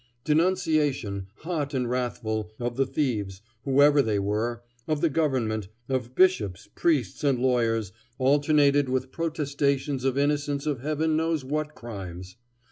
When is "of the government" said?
4.87-5.67